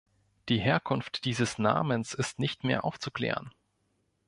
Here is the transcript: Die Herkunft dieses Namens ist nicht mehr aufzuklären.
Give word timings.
Die 0.49 0.57
Herkunft 0.59 1.25
dieses 1.25 1.59
Namens 1.59 2.15
ist 2.15 2.39
nicht 2.39 2.63
mehr 2.63 2.85
aufzuklären. 2.85 3.53